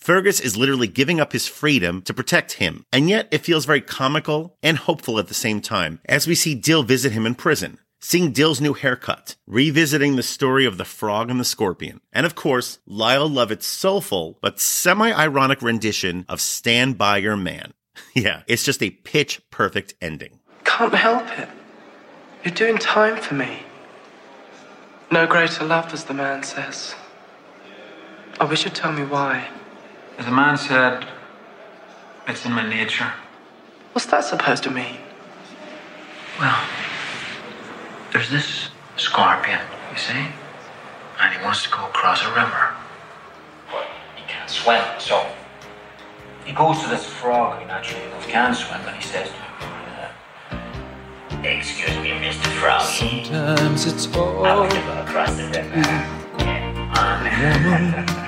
Fergus 0.03 0.41
is 0.41 0.57
literally 0.57 0.89
giving 0.89 1.21
up 1.21 1.33
his 1.33 1.47
freedom 1.47 2.03
to 2.03 2.13
protect 2.13 2.55
him, 2.55 2.85
and 2.93 3.09
yet 3.09 3.29
it 3.31 3.45
feels 3.45 3.67
very 3.67 3.81
comical 3.81 4.57
and 4.61 4.77
hopeful 4.77 5.17
at 5.21 5.29
the 5.29 5.33
same 5.33 5.61
time 5.61 6.01
as 6.07 6.27
we 6.27 6.35
see 6.35 6.57
Dil 6.57 6.83
visit 6.83 7.13
him 7.13 7.25
in 7.25 7.37
prison, 7.37 7.79
seeing 8.01 8.33
Dil's 8.33 8.61
new 8.61 8.73
haircut, 8.73 9.37
revisiting 9.47 10.17
the 10.17 10.25
story 10.25 10.67
of 10.67 10.77
the 10.77 10.85
frog 10.85 11.31
and 11.31 11.39
the 11.39 11.45
scorpion, 11.45 12.01
and 12.13 12.27
of 12.27 12.35
course, 12.35 12.81
Lyle 12.85 13.29
Lovett's 13.29 13.65
soulful 13.65 14.41
but 14.43 14.59
semi-ironic 14.59 15.63
rendition 15.63 16.27
of 16.29 16.41
Stand 16.41 16.99
By 16.99 17.19
Your 17.19 17.37
Man. 17.37 17.73
yeah, 18.13 18.43
it's 18.49 18.65
just 18.65 18.83
a 18.83 18.91
pitch 18.91 19.41
perfect 19.53 19.95
ending. 20.01 20.41
Can't 20.65 20.93
help 20.93 21.29
it. 21.39 21.49
You're 22.45 22.55
doing 22.55 22.79
time 22.79 23.23
for 23.23 23.35
me. 23.35 23.61
No 25.13 25.29
greater 25.29 25.65
love, 25.65 25.93
as 25.95 26.03
the 26.07 26.15
man 26.15 26.43
says. 26.43 26.97
I 28.41 28.45
wish 28.47 28.65
you'd 28.65 28.75
tell 28.75 28.91
me 28.91 29.05
why. 29.05 29.49
As 30.23 30.29
a 30.29 30.31
man 30.31 30.57
said, 30.57 31.05
it's 32.29 32.47
in 32.47 32.53
my 32.53 32.63
nature. 32.63 33.13
What's 33.91 34.07
that 34.07 34.23
supposed 34.23 34.63
to 34.63 34.71
mean? 34.71 34.99
Well, 36.39 36.63
there's 38.13 38.31
this 38.31 38.69
scorpion, 38.97 39.59
you 39.91 39.99
see? 39.99 40.29
And 41.21 41.35
he 41.35 41.43
wants 41.43 41.65
to 41.65 41.71
go 41.71 41.87
across 41.87 42.23
a 42.23 42.29
river. 42.29 42.73
But 43.73 43.89
he 44.15 44.23
can't 44.29 44.49
swim, 44.49 44.85
so 45.01 45.27
he 46.45 46.53
goes 46.53 46.81
to 46.83 46.89
this 46.89 47.05
frog 47.05 47.61
who 47.61 47.67
naturally 47.67 48.05
enough 48.05 48.29
can 48.29 48.55
swim, 48.55 48.81
and 48.87 48.95
he 48.95 49.03
says 49.03 49.27
to 49.27 49.35
him, 49.35 49.73
uh, 50.53 51.49
Excuse 51.49 51.97
me, 51.97 52.11
Mr. 52.11 52.47
Frog. 52.61 52.83
Sometimes 52.83 53.87
it's 53.87 54.07
I 54.07 54.21
all 54.21 54.61
want 54.61 54.71
to 54.71 54.81
go 54.83 55.01
across 55.03 55.35
the 55.35 55.47
river. 55.49 55.81
Yeah. 56.39 58.22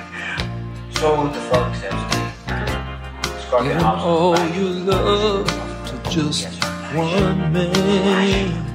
So 0.97 1.27
the 1.27 1.39
frog 1.41 1.75
says 1.75 1.91
to 1.91 2.53
him, 2.53 3.39
Scorpion 3.41 3.67
giving 3.67 3.83
hops 3.83 4.03
all 4.03 4.37
on 4.37 4.47
his 4.51 4.57
your 4.57 4.69
love 4.85 5.47
to 5.87 6.09
just 6.09 6.63
one 6.95 7.53
man. 7.53 8.65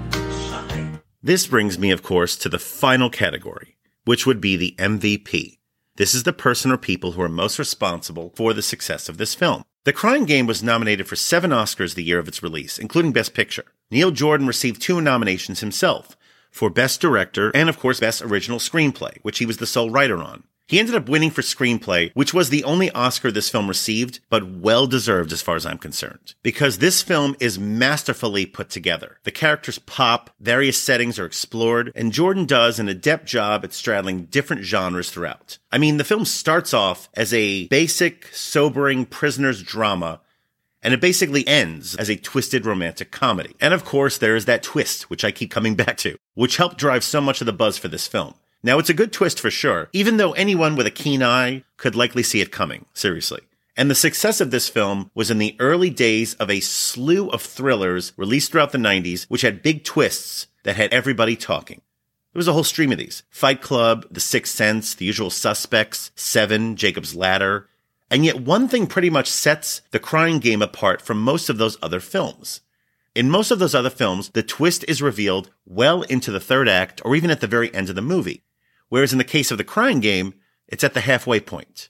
This 1.22 1.46
brings 1.46 1.78
me, 1.78 1.90
of 1.90 2.02
course, 2.02 2.36
to 2.36 2.48
the 2.48 2.58
final 2.58 3.10
category, 3.10 3.76
which 4.04 4.26
would 4.26 4.40
be 4.40 4.56
the 4.56 4.74
MVP. 4.78 5.58
This 5.96 6.14
is 6.14 6.22
the 6.22 6.32
person 6.32 6.70
or 6.70 6.78
people 6.78 7.12
who 7.12 7.22
are 7.22 7.28
most 7.28 7.58
responsible 7.58 8.32
for 8.36 8.54
the 8.54 8.62
success 8.62 9.08
of 9.08 9.18
this 9.18 9.34
film. 9.34 9.64
The 9.84 9.92
Crying 9.92 10.24
Game 10.24 10.46
was 10.46 10.62
nominated 10.62 11.08
for 11.08 11.16
seven 11.16 11.50
Oscars 11.50 11.94
the 11.94 12.04
year 12.04 12.18
of 12.18 12.28
its 12.28 12.42
release, 12.42 12.78
including 12.78 13.12
Best 13.12 13.34
Picture. 13.34 13.64
Neil 13.90 14.10
Jordan 14.10 14.46
received 14.46 14.80
two 14.80 15.00
nominations 15.00 15.60
himself 15.60 16.16
for 16.50 16.70
Best 16.70 17.00
Director 17.00 17.50
and, 17.54 17.68
of 17.68 17.78
course, 17.78 18.00
Best 18.00 18.22
Original 18.22 18.58
Screenplay, 18.58 19.18
which 19.22 19.38
he 19.38 19.46
was 19.46 19.56
the 19.56 19.66
sole 19.66 19.90
writer 19.90 20.18
on. 20.18 20.44
He 20.70 20.78
ended 20.78 20.94
up 20.94 21.08
winning 21.08 21.32
for 21.32 21.42
screenplay, 21.42 22.12
which 22.14 22.32
was 22.32 22.48
the 22.48 22.62
only 22.62 22.92
Oscar 22.92 23.32
this 23.32 23.50
film 23.50 23.66
received, 23.66 24.20
but 24.30 24.48
well 24.48 24.86
deserved 24.86 25.32
as 25.32 25.42
far 25.42 25.56
as 25.56 25.66
I'm 25.66 25.78
concerned. 25.78 26.36
Because 26.44 26.78
this 26.78 27.02
film 27.02 27.34
is 27.40 27.58
masterfully 27.58 28.46
put 28.46 28.70
together. 28.70 29.18
The 29.24 29.32
characters 29.32 29.80
pop, 29.80 30.30
various 30.38 30.80
settings 30.80 31.18
are 31.18 31.26
explored, 31.26 31.90
and 31.96 32.12
Jordan 32.12 32.44
does 32.44 32.78
an 32.78 32.88
adept 32.88 33.26
job 33.26 33.64
at 33.64 33.72
straddling 33.72 34.26
different 34.26 34.62
genres 34.62 35.10
throughout. 35.10 35.58
I 35.72 35.78
mean, 35.78 35.96
the 35.96 36.04
film 36.04 36.24
starts 36.24 36.72
off 36.72 37.08
as 37.14 37.34
a 37.34 37.66
basic, 37.66 38.28
sobering 38.32 39.06
prisoner's 39.06 39.64
drama 39.64 40.20
and 40.82 40.94
it 40.94 41.00
basically 41.00 41.46
ends 41.46 41.94
as 41.96 42.08
a 42.08 42.16
twisted 42.16 42.64
romantic 42.64 43.10
comedy. 43.10 43.54
And 43.60 43.74
of 43.74 43.84
course, 43.84 44.16
there 44.16 44.36
is 44.36 44.46
that 44.46 44.62
twist, 44.62 45.10
which 45.10 45.24
I 45.24 45.30
keep 45.30 45.50
coming 45.50 45.74
back 45.84 45.96
to, 45.98 46.16
which 46.34 46.56
helped 46.56 46.78
drive 46.78 47.04
so 47.04 47.20
much 47.20 47.40
of 47.42 47.46
the 47.46 47.52
buzz 47.52 47.76
for 47.76 47.88
this 47.88 48.06
film. 48.06 48.34
Now, 48.62 48.78
it's 48.78 48.90
a 48.90 48.94
good 48.94 49.12
twist 49.12 49.40
for 49.40 49.50
sure, 49.50 49.88
even 49.92 50.18
though 50.18 50.32
anyone 50.32 50.76
with 50.76 50.86
a 50.86 50.90
keen 50.90 51.22
eye 51.22 51.64
could 51.78 51.96
likely 51.96 52.22
see 52.22 52.40
it 52.40 52.52
coming, 52.52 52.84
seriously. 52.92 53.40
And 53.76 53.90
the 53.90 53.94
success 53.94 54.42
of 54.42 54.50
this 54.50 54.68
film 54.68 55.10
was 55.14 55.30
in 55.30 55.38
the 55.38 55.56
early 55.58 55.88
days 55.88 56.34
of 56.34 56.50
a 56.50 56.60
slew 56.60 57.30
of 57.30 57.40
thrillers 57.40 58.12
released 58.18 58.52
throughout 58.52 58.72
the 58.72 58.78
90s, 58.78 59.24
which 59.30 59.40
had 59.40 59.62
big 59.62 59.84
twists 59.84 60.48
that 60.64 60.76
had 60.76 60.92
everybody 60.92 61.36
talking. 61.36 61.80
There 62.32 62.38
was 62.38 62.48
a 62.48 62.52
whole 62.52 62.64
stream 62.64 62.92
of 62.92 62.98
these. 62.98 63.22
Fight 63.30 63.62
Club, 63.62 64.06
The 64.10 64.20
Sixth 64.20 64.54
Sense, 64.54 64.94
The 64.94 65.06
Usual 65.06 65.30
Suspects, 65.30 66.10
Seven, 66.14 66.76
Jacob's 66.76 67.14
Ladder. 67.16 67.68
And 68.10 68.24
yet 68.24 68.42
one 68.42 68.68
thing 68.68 68.86
pretty 68.86 69.08
much 69.08 69.30
sets 69.30 69.80
The 69.90 69.98
Crying 69.98 70.38
Game 70.38 70.60
apart 70.60 71.00
from 71.00 71.22
most 71.22 71.48
of 71.48 71.56
those 71.56 71.78
other 71.80 72.00
films. 72.00 72.60
In 73.14 73.30
most 73.30 73.50
of 73.50 73.58
those 73.58 73.74
other 73.74 73.90
films, 73.90 74.28
the 74.30 74.42
twist 74.42 74.84
is 74.86 75.00
revealed 75.00 75.50
well 75.66 76.02
into 76.02 76.30
the 76.30 76.38
third 76.38 76.68
act 76.68 77.00
or 77.04 77.16
even 77.16 77.30
at 77.30 77.40
the 77.40 77.46
very 77.46 77.74
end 77.74 77.88
of 77.88 77.96
the 77.96 78.02
movie. 78.02 78.42
Whereas 78.90 79.12
in 79.12 79.18
the 79.18 79.24
case 79.24 79.50
of 79.50 79.56
The 79.56 79.64
Crying 79.64 80.00
Game, 80.00 80.34
it's 80.68 80.84
at 80.84 80.92
the 80.92 81.00
halfway 81.00 81.40
point. 81.40 81.88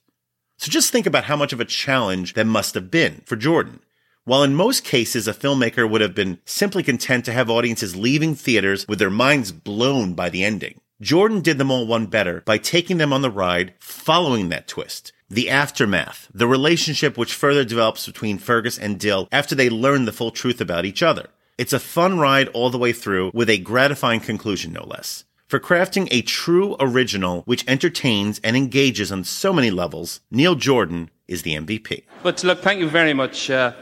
So 0.57 0.71
just 0.71 0.92
think 0.92 1.07
about 1.07 1.25
how 1.25 1.37
much 1.37 1.52
of 1.52 1.61
a 1.61 1.64
challenge 1.64 2.35
that 2.35 2.47
must 2.47 2.75
have 2.75 2.90
been 2.90 3.23
for 3.26 3.35
Jordan. 3.35 3.80
While 4.25 4.42
in 4.42 4.54
most 4.54 4.85
cases 4.85 5.26
a 5.26 5.33
filmmaker 5.33 5.88
would 5.88 6.02
have 6.02 6.14
been 6.14 6.38
simply 6.45 6.83
content 6.83 7.25
to 7.25 7.33
have 7.33 7.50
audiences 7.50 7.97
leaving 7.97 8.35
theaters 8.35 8.87
with 8.87 8.99
their 8.99 9.11
minds 9.11 9.50
blown 9.50 10.12
by 10.12 10.28
the 10.28 10.45
ending, 10.45 10.80
Jordan 11.00 11.40
did 11.40 11.57
them 11.57 11.71
all 11.71 11.87
one 11.87 12.07
better 12.07 12.42
by 12.42 12.59
taking 12.59 12.99
them 12.99 13.12
on 13.12 13.23
the 13.23 13.30
ride 13.30 13.73
following 13.78 14.50
that 14.50 14.69
twist. 14.69 15.12
The 15.30 15.49
aftermath, 15.49 16.28
the 16.35 16.47
relationship 16.47 17.16
which 17.16 17.33
further 17.33 17.64
develops 17.64 18.04
between 18.04 18.37
Fergus 18.37 18.78
and 18.78 19.00
Dil 19.00 19.26
after 19.33 19.54
they 19.54 19.71
learn 19.71 20.04
the 20.04 20.12
full 20.12 20.30
truth 20.30 20.61
about 20.61 20.85
each 20.85 21.02
other. 21.02 21.28
It's 21.57 21.73
a 21.73 21.80
fun 21.80 22.19
ride 22.19 22.49
all 22.49 22.69
the 22.69 22.78
way 22.78 22.92
through 22.92 23.30
with 23.33 23.49
a 23.49 23.57
gratifying 23.59 24.21
conclusion, 24.21 24.75
no 24.75 24.85
less. 24.85 25.25
For 25.50 25.59
crafting 25.59 26.07
a 26.12 26.23
true 26.23 26.76
original 26.78 27.42
which 27.42 27.64
entertains 27.66 28.40
and 28.45 28.57
engages 28.57 29.11
on 29.11 29.25
so 29.25 29.52
many 29.52 29.73
levels, 29.73 30.21
Neil 30.30 30.54
Jordan 30.54 31.11
is 31.26 31.42
the 31.42 31.57
MVP. 31.57 32.04
But 32.23 32.45
look, 32.45 32.61
thank 32.61 32.78
you 32.78 32.88
very 32.88 33.14
much. 33.14 33.50
Uh, 33.50 33.73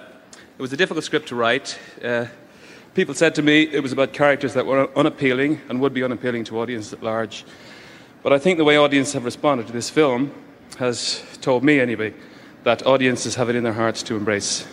it 0.56 0.62
was 0.62 0.72
a 0.72 0.78
difficult 0.78 1.04
script 1.04 1.28
to 1.28 1.34
write. 1.34 1.78
Uh, 2.02 2.24
people 2.94 3.12
said 3.12 3.34
to 3.34 3.42
me 3.42 3.64
it 3.64 3.80
was 3.80 3.92
about 3.92 4.14
characters 4.14 4.54
that 4.54 4.64
were 4.64 4.88
unappealing 4.96 5.60
and 5.68 5.78
would 5.78 5.92
be 5.92 6.02
unappealing 6.02 6.42
to 6.44 6.58
audiences 6.58 6.94
at 6.94 7.02
large. 7.02 7.44
But 8.22 8.32
I 8.32 8.38
think 8.38 8.56
the 8.56 8.64
way 8.64 8.78
audiences 8.78 9.12
have 9.12 9.26
responded 9.26 9.66
to 9.66 9.72
this 9.74 9.90
film 9.90 10.32
has 10.78 11.22
told 11.42 11.64
me, 11.64 11.80
anyway, 11.80 12.14
that 12.64 12.86
audiences 12.86 13.34
have 13.34 13.50
it 13.50 13.56
in 13.56 13.62
their 13.62 13.74
hearts 13.74 14.02
to 14.04 14.16
embrace 14.16 14.66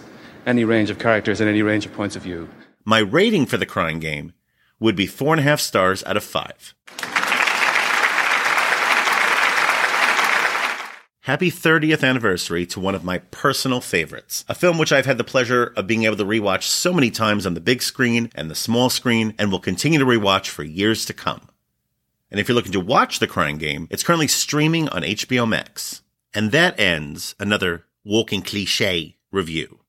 any 0.45 0.63
range 0.63 0.89
of 0.89 0.97
characters 0.97 1.41
and 1.41 1.49
any 1.49 1.61
range 1.61 1.85
of 1.85 1.91
points 1.91 2.15
of 2.15 2.21
view. 2.21 2.47
My 2.85 2.99
rating 2.99 3.47
for 3.47 3.57
The 3.57 3.65
Crying 3.65 3.99
Game 3.99 4.31
would 4.79 4.95
be 4.95 5.07
four 5.07 5.33
and 5.33 5.39
a 5.39 5.43
half 5.43 5.59
stars 5.59 6.03
out 6.05 6.17
of 6.17 6.23
five. 6.23 6.75
Happy 11.25 11.49
30th 11.49 12.07
anniversary 12.07 12.67
to 12.67 12.79
one 12.79 12.93
of 12.93 13.03
my 13.03 13.17
personal 13.17 13.81
favorites, 13.81 14.45
a 14.47 14.53
film 14.53 14.77
which 14.77 14.91
I've 14.91 15.07
had 15.07 15.17
the 15.17 15.23
pleasure 15.23 15.73
of 15.75 15.87
being 15.87 16.03
able 16.03 16.17
to 16.17 16.23
rewatch 16.23 16.63
so 16.63 16.93
many 16.93 17.09
times 17.09 17.47
on 17.47 17.55
the 17.55 17.59
big 17.59 17.81
screen 17.81 18.29
and 18.35 18.47
the 18.47 18.53
small 18.53 18.91
screen 18.91 19.33
and 19.39 19.51
will 19.51 19.59
continue 19.59 19.97
to 19.97 20.05
rewatch 20.05 20.49
for 20.49 20.63
years 20.63 21.03
to 21.05 21.13
come. 21.13 21.49
And 22.29 22.39
if 22.39 22.47
you're 22.47 22.55
looking 22.55 22.73
to 22.73 22.79
watch 22.79 23.17
The 23.17 23.25
Crying 23.25 23.57
Game, 23.57 23.87
it's 23.89 24.03
currently 24.03 24.27
streaming 24.27 24.87
on 24.89 25.01
HBO 25.01 25.49
Max. 25.49 26.03
And 26.31 26.51
that 26.51 26.79
ends 26.79 27.33
another 27.39 27.85
walking 28.03 28.43
cliche 28.43 29.17
review. 29.31 29.79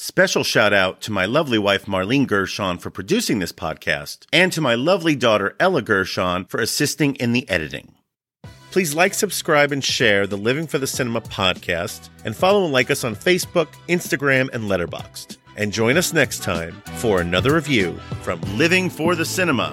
Special 0.00 0.44
shout 0.44 0.72
out 0.72 1.00
to 1.00 1.10
my 1.10 1.26
lovely 1.26 1.58
wife 1.58 1.86
Marlene 1.86 2.24
Gershon 2.24 2.78
for 2.78 2.88
producing 2.88 3.40
this 3.40 3.50
podcast 3.50 4.26
and 4.32 4.52
to 4.52 4.60
my 4.60 4.76
lovely 4.76 5.16
daughter 5.16 5.56
Ella 5.58 5.82
Gershon 5.82 6.44
for 6.44 6.60
assisting 6.60 7.16
in 7.16 7.32
the 7.32 7.50
editing. 7.50 7.96
Please 8.70 8.94
like, 8.94 9.12
subscribe, 9.12 9.72
and 9.72 9.82
share 9.82 10.28
the 10.28 10.36
Living 10.36 10.68
for 10.68 10.78
the 10.78 10.86
Cinema 10.86 11.20
podcast, 11.20 12.10
and 12.24 12.36
follow 12.36 12.62
and 12.62 12.72
like 12.72 12.92
us 12.92 13.02
on 13.02 13.16
Facebook, 13.16 13.66
Instagram, 13.88 14.48
and 14.52 14.70
Letterboxd. 14.70 15.36
And 15.56 15.72
join 15.72 15.96
us 15.96 16.12
next 16.12 16.44
time 16.44 16.80
for 16.98 17.20
another 17.20 17.52
review 17.52 17.98
from 18.22 18.40
Living 18.56 18.88
for 18.88 19.16
the 19.16 19.24
Cinema. 19.24 19.72